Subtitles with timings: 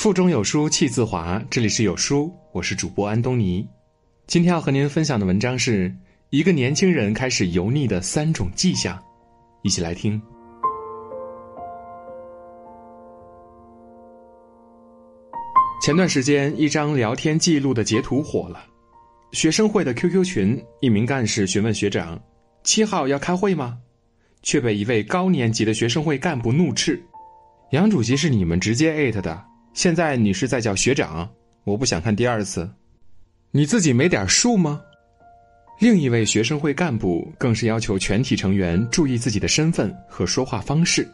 [0.00, 3.68] 腹中有书气自华，这里是有书，我是主播安东尼。
[4.26, 5.94] 今天要和您分享的文章是
[6.30, 8.98] 一个年轻人开始油腻的三种迹象，
[9.60, 10.18] 一起来听。
[15.82, 18.64] 前段时间，一张聊天记录的截图火了。
[19.32, 22.18] 学生会的 QQ 群，一名干事询问学长
[22.64, 23.76] ：“七号要开会吗？”
[24.42, 26.98] 却被一位高年级的学生会干部怒斥
[27.72, 31.30] ：“杨主席是你们直接艾特的。”现在你是在叫学长，
[31.64, 32.68] 我不想看第二次。
[33.52, 34.80] 你自己没点数吗？
[35.78, 41.08] 另一位学生会干部更是要求全体成员注意自己的身份和说话方式。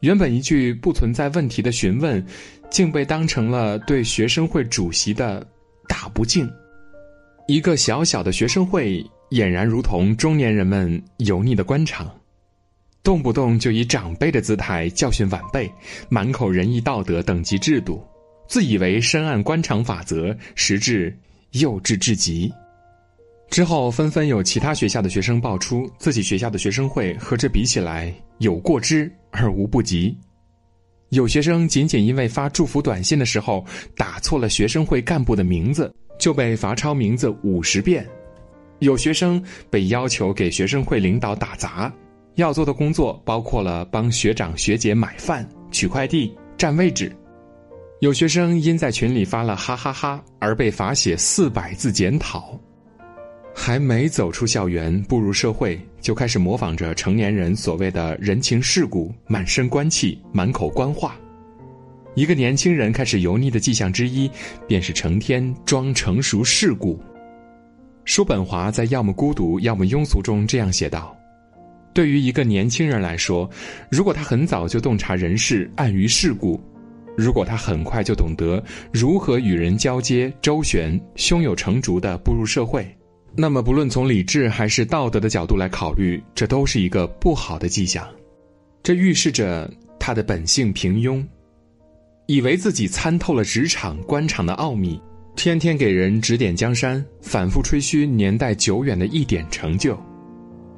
[0.00, 2.24] 原本一句不存在问题的询问，
[2.70, 5.44] 竟被当成了对学生会主席的
[5.88, 6.48] 大不敬。
[7.48, 12.10] 一个小小的学生会，俨然如同中年人们油腻的官场。
[13.02, 15.70] 动不动就以长辈的姿态教训晚辈，
[16.08, 18.04] 满口仁义道德等级制度，
[18.46, 21.16] 自以为深谙官场法则，实质
[21.52, 22.52] 幼稚至极。
[23.48, 30.16] 之后纷纷有其他学校的学生爆出，自己学校的学生会和这比起来有过之而无不及。
[31.08, 33.64] 有学生仅仅因为发祝福短信的时候
[33.96, 38.04] 打错了学生会干部的名字，就被罚抄名字五十遍；
[38.78, 41.92] 有学生被要求给学生会领导打杂。
[42.36, 47.14] 要做的工作包括了帮学长学姐买饭、取快递、占位置。
[48.00, 52.58] 有学生因在群里发了哈哈哈而被罚写四百字检讨。
[53.52, 61.16] 还没走出校园步入社会，就开始模仿着成年人所谓的人情世故，满身官气，满口官话。
[62.14, 64.30] 一个年轻人开始油腻的迹象之一，
[64.66, 66.98] 便是成天装成熟世故。
[68.04, 71.14] 叔本华在《要么孤独，要么庸俗》中这样写道。
[71.92, 73.48] 对于一个年轻人来说，
[73.90, 76.60] 如果他很早就洞察人事、暗于世故，
[77.16, 82.86] 如果他很快就懂得如何与人交接周旋、胸有成竹的步入社会，
[83.36, 88.08] 那么不论从理智还是道德的角度来考虑，这都是一个不好的迹象。
[88.82, 91.22] 这预示着他的本性平庸，
[92.26, 94.98] 以为自己参透了职场官场的奥秘，
[95.36, 100.00] 天天给人指点江山，反复吹嘘年代久远的一点成就。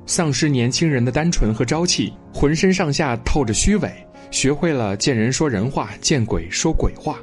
[0.05, 3.91] 丧失年轻人的单纯和朝气，浑身上下透着虚伪，
[4.31, 7.19] 学会了见人说人话，见鬼说鬼话，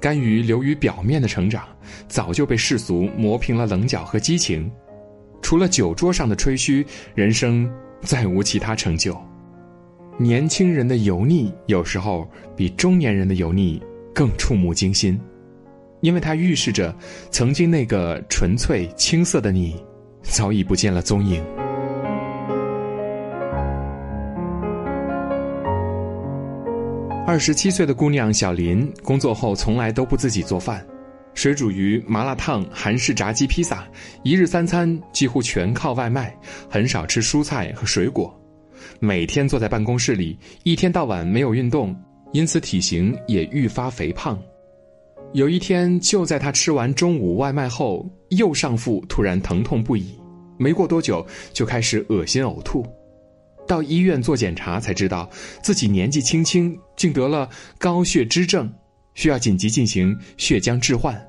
[0.00, 1.64] 甘于流于表面的成长，
[2.08, 4.70] 早就被世俗磨平了棱角和激情。
[5.42, 7.70] 除了酒桌上的吹嘘，人生
[8.00, 9.16] 再无其他成就。
[10.18, 13.80] 年轻人的油腻，有时候比中年人的油腻
[14.14, 15.20] 更触目惊心，
[16.00, 16.92] 因为它预示着
[17.30, 19.76] 曾经那个纯粹青涩的你，
[20.22, 21.44] 早已不见了踪影。
[27.36, 30.82] 二十七岁的姑娘小林，工作后从来都不自己做饭，
[31.34, 33.86] 水煮鱼、麻辣烫、韩式炸鸡、披萨，
[34.22, 36.34] 一日三餐几乎全靠外卖，
[36.66, 38.34] 很少吃蔬菜和水果，
[39.00, 41.94] 每天坐在办公室里，一天到晚没有运动，
[42.32, 44.42] 因此体型也愈发肥胖。
[45.34, 50.18] 有一天，就在她吃完中午外卖后，右上腹突然疼痛不已，
[50.56, 51.22] 没过多久
[51.52, 52.82] 就开始恶心呕吐。
[53.66, 55.28] 到医院做检查才知道，
[55.62, 58.72] 自己年纪轻轻竟得了高血脂症，
[59.14, 61.20] 需要紧急进行血浆置换。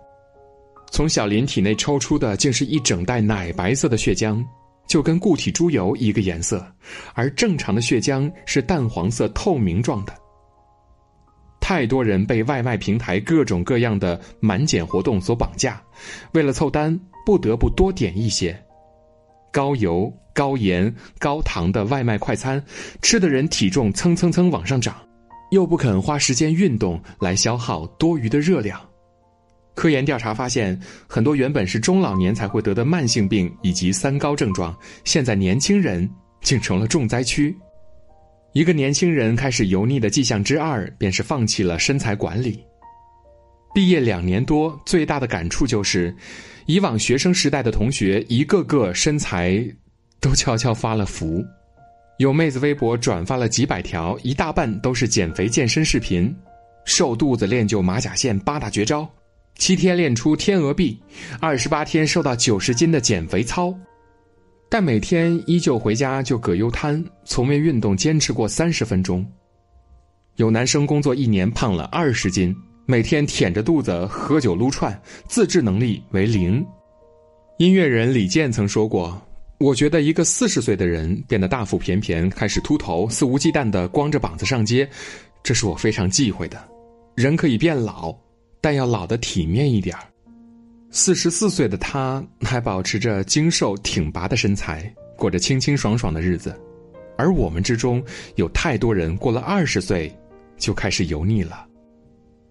[0.89, 4.41] 从小林体内抽出的竟是一整袋奶白色的血浆，
[4.87, 6.65] 就跟固体猪油一个颜色，
[7.13, 10.13] 而正常的血浆是淡黄色透明状的。
[11.59, 15.81] 太多人被外卖平台各种各样的满减活动所绑架，
[16.31, 18.57] 为了凑单，不得不多点一些。
[19.57, 22.63] 高油、高盐、高糖的外卖快餐，
[23.01, 24.95] 吃的人体重蹭蹭蹭往上涨，
[25.49, 28.79] 又不肯花时间运动来消耗多余的热量。
[29.73, 36.07] 科研调查发现，很多原本是中老年才会得的慢性病以及三高症状，现在年轻人
[36.43, 37.57] 竟成了重灾区。
[38.53, 42.63] 一个年轻人开始油腻的迹象之二，便是放弃了身材管理。
[43.73, 46.15] 毕业两年多，最大的感触就是。
[46.67, 49.65] 以往学生时代的同学，一个个身材
[50.19, 51.43] 都悄悄发了福。
[52.17, 56.35] 有妹子微博转发了几百条，一大半都是减肥健身视频，
[56.83, 59.07] 瘦肚子练就马甲线八大绝招，
[59.55, 60.99] 七天练出天鹅臂，
[61.39, 63.73] 二十八天瘦到九十斤的减肥操。
[64.69, 69.25] 但每天依旧回家就葛优瘫，从未运动坚持过三十分钟。
[70.35, 72.53] 有男生工作一年胖了二十斤。
[72.89, 74.97] 每天舔着肚子喝酒撸串，
[75.27, 76.65] 自制能力为零。
[77.57, 79.21] 音乐人李健曾说过
[79.59, 84.87] ：“我觉得一个四十岁的人变得大腹便便，开始秃头，肆无忌惮的光着膀子上街，
[85.43, 86.57] 这是我非常忌讳的。
[87.13, 88.15] 人可以变老，
[88.61, 90.03] 但要老得体面一点儿。
[90.89, 96.57] 四十四岁的他还保持着精瘦挺拔的身材，过着清清爽爽的日子，
[97.17, 98.01] 而我们之中
[98.35, 100.09] 有太多人过了二十岁
[100.55, 101.65] 就开始油腻了。《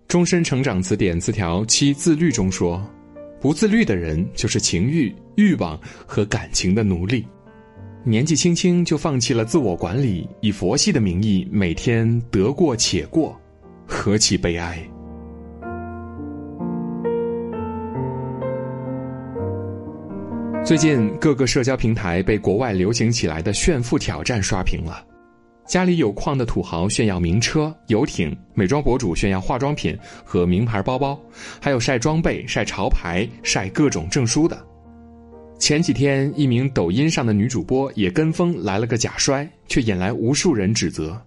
[0.08, 2.80] 终身成长词典》词条七自律中说
[3.40, 5.76] ：“不自律的人就是情欲、欲望
[6.06, 7.26] 和感情的奴隶。
[8.04, 13.36] 年纪轻轻就放弃了自我管理，以佛系的名义每天得过且过，
[13.84, 14.78] 何其悲哀！”
[20.64, 25.04] 最近各个社交平台被国外流行起来的炫富挑战刷屏了。
[25.66, 31.20] 家里有矿的土豪炫耀名车、游艇，美妆博主炫耀化妆品和名牌包包，
[31.60, 34.56] 还有晒装备、晒潮牌、晒各种证书的。
[35.58, 41.20] 前几天，一名抖音上的女主播也跟风来了个假摔，却引来无数人指责。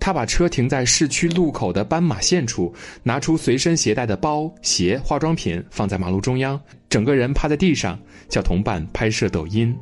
[0.00, 2.74] 她把车停在市区路口的斑马线处，
[3.04, 7.96] 拿出随身携带的包、鞋、化妆品放在马路中央，整个人趴在地上，
[8.28, 9.72] 叫同伴拍摄抖音。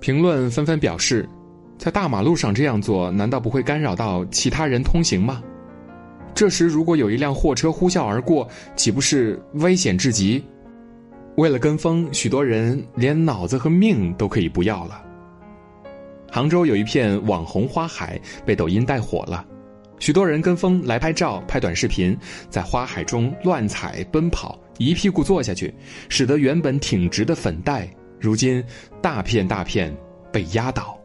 [0.00, 1.28] 评论纷纷表示。
[1.76, 5.42] 在大马路上这样做，难道不会干扰到其他人通行吗？
[6.34, 10.44] 这时，如果有一辆货车呼啸而过，岂不是危险至极？
[11.36, 15.04] 为了跟风，许多人连脑子和命都可以不要了。
[16.30, 19.44] 杭州有一片网红花海被抖音带火了，
[19.98, 22.16] 许多人跟风来拍照、拍短视频，
[22.48, 25.72] 在花海中乱踩奔跑，一屁股坐下去，
[26.08, 27.88] 使得原本挺直的粉黛，
[28.18, 28.62] 如今
[29.00, 29.96] 大片大片
[30.32, 30.98] 被压倒。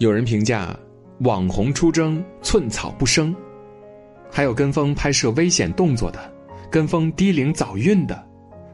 [0.00, 0.74] 有人评价，
[1.18, 3.36] 网红出征寸草不生，
[4.30, 6.18] 还有跟风拍摄危险动作的，
[6.70, 8.26] 跟风低龄早孕的，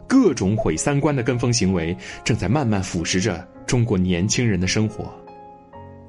[0.06, 5.12] 各种毁三观的跟风行为正在慢慢腐蚀着中国年轻人的生活。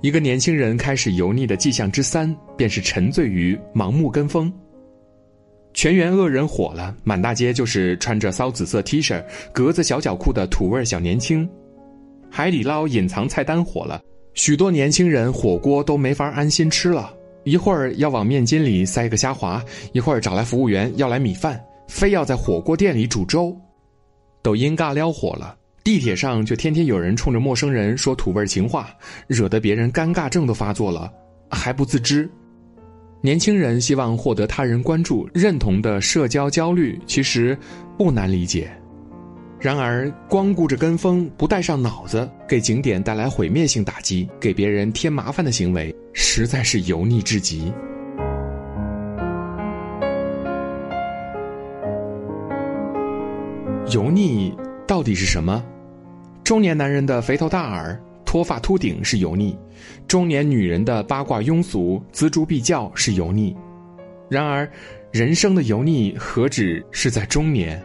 [0.01, 4.53] 一个年轻人开始油腻的迹象之三，便是沉醉于盲目跟风。
[5.73, 11.49] 全员恶人火了，满大街就是穿着骚紫色 T 恤、格子小脚裤的土味小年轻。
[12.29, 13.99] 海底捞隐藏菜单火了。
[14.37, 17.11] 许多年轻人火锅都没法安心吃了，
[17.43, 19.61] 一会儿要往面筋里塞个虾滑，
[19.93, 23.53] 一会儿找来服务员要来米饭，非要在火锅店里煮粥。
[24.43, 28.95] 抖音尬撩火了，地铁上就天天有人冲着陌生人说土味情话，
[29.25, 31.11] 惹得别人尴尬症都发作了，
[31.49, 32.29] 还不自知。
[33.21, 37.57] 年轻人希望获得他人关注、认同的社交焦虑，其实
[37.97, 38.69] 不难理解。
[39.59, 47.73] 然而，光顾着跟风，不带上脑子，给景点带来毁灭性打击，给别人添麻烦的行为，实在是油腻至极。
[53.91, 54.55] 油腻
[54.85, 55.63] 到底是什么？
[56.43, 59.57] 中年男人的肥头大耳、脱发秃顶是油腻；
[60.07, 63.57] 中年女人的八卦庸俗、锱铢必较是油腻。
[64.29, 64.69] 然而，
[65.11, 67.81] 人生的油腻何止是在中年？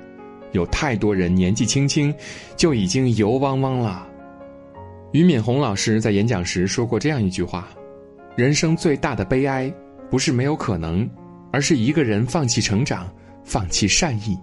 [0.53, 2.15] 有太多人年纪轻轻
[2.57, 4.07] 就已经油汪汪了。
[5.13, 7.69] 俞敏洪老师在演讲时说过这样一句话
[8.37, 9.73] ：“人生最大的悲哀，
[10.11, 11.09] 不是没有可能，
[11.53, 13.13] 而是一个人放弃成长，
[13.45, 14.39] 放弃善意。”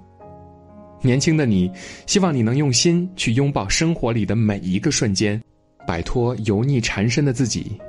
[1.02, 1.72] 年轻的你，
[2.06, 5.42] 希望你能用心去拥抱生活里的每一个瞬间，
[5.88, 7.80] 摆脱油腻缠身的自己，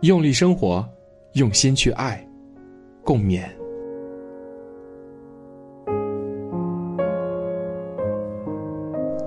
[0.00, 0.86] 用力生活，
[1.34, 2.26] 用心去爱，
[3.04, 3.44] 共勉。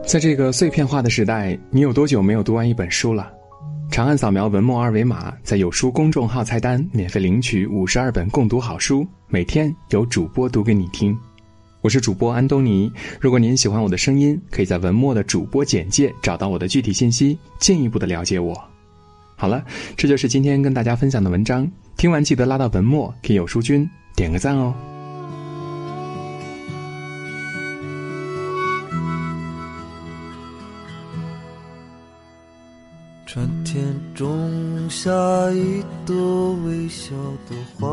[0.09, 3.31] 在这个碎片化的时代，你有多久没有读完一本书了？
[3.91, 11.15] 长按扫描文末二维码，在有书公众号菜单免费领取五十二本共读好书，每天有主播读给你听。
[11.81, 12.91] 我是主播安东尼。
[13.21, 18.59] 如果您喜欢我的声音，可以在文末的主播简介找到我的具体信息，进一步的了解我。
[19.35, 19.63] 好了，
[19.95, 21.69] 这就是今天跟大家分享的文章。
[21.97, 24.73] 听完记得拉到文末给有书君点个赞哦。
[34.13, 35.11] 种下
[35.51, 37.15] 一朵微笑
[37.49, 37.87] 的花，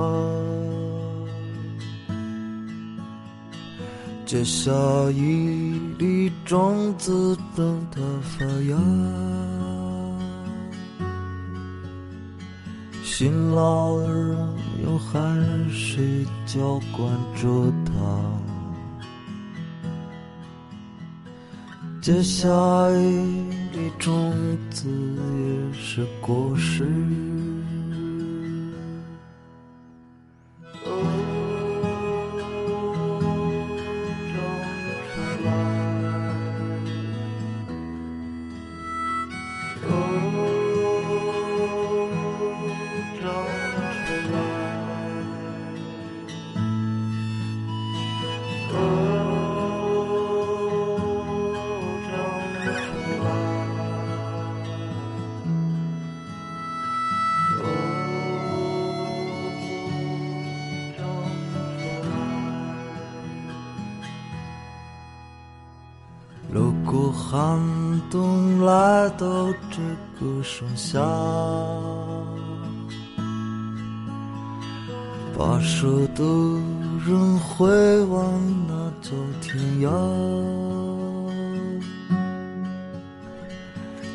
[4.24, 4.72] 结下
[5.12, 8.76] 一粒种子等它发芽。
[13.02, 14.36] 辛劳的人
[14.84, 17.92] 用汗水浇灌着它，
[22.06, 22.48] 结下
[22.92, 23.56] 一。
[23.76, 24.32] 粒种
[24.70, 26.86] 子也是果实。
[67.16, 67.58] 寒
[68.10, 69.80] 冬，来到这
[70.20, 71.00] 个盛夏，
[75.36, 76.22] 跋涉的
[77.04, 78.30] 人回望
[78.68, 79.90] 那叫天涯。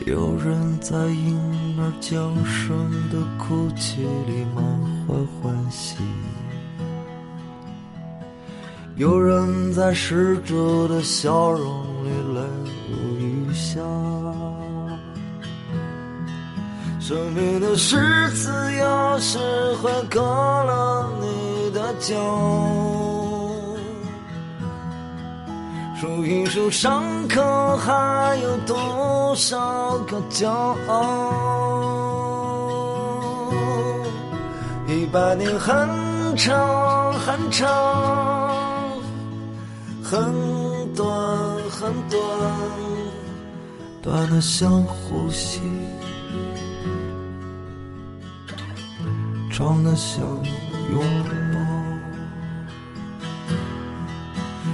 [0.05, 1.37] 有人在婴
[1.79, 4.63] 儿降生的哭泣里满
[5.07, 5.97] 怀欢喜。
[8.95, 11.85] 有人在逝者的笑容
[17.11, 18.49] 生命的十字
[18.79, 19.37] 钥匙
[19.81, 22.15] 会割了你的脚，
[25.99, 27.41] 数一数伤口
[27.75, 30.49] 还有多少个骄
[30.87, 31.33] 傲，
[34.87, 37.67] 一百年很长很长。
[40.01, 40.33] 很
[40.95, 41.05] 短
[41.69, 42.21] 很短，
[44.01, 45.59] 短的像呼吸，
[49.51, 50.21] 长的像
[50.91, 51.59] 拥抱。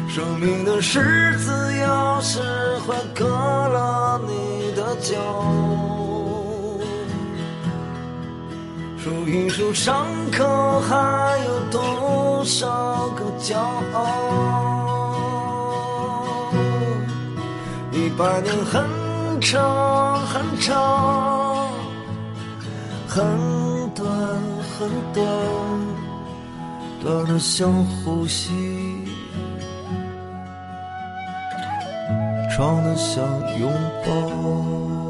[0.07, 2.39] 生命的十字钥匙
[2.86, 5.15] 会割了你的脚，
[8.98, 13.57] 数一数伤口还有多少个骄
[13.93, 13.98] 傲。
[17.91, 18.86] 一百年很
[19.41, 21.67] 长很长，
[23.07, 23.25] 很
[24.79, 25.25] 很短，
[27.01, 28.53] 短的像呼吸，
[32.55, 33.25] 长的像
[33.60, 33.74] 拥
[34.05, 35.06] 抱。